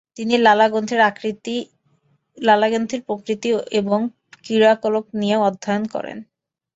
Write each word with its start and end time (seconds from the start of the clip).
তিনি 0.17 0.35
লালা 0.45 0.67
গ্রন্থির 2.69 3.01
প্রকৃতি 3.07 3.49
এবং 3.79 3.99
ক্রিয়াকলাপ 4.37 5.05
নিয়ে 5.13 5.37
অধ্যয়ন 5.47 5.83
করেন। 5.85 6.17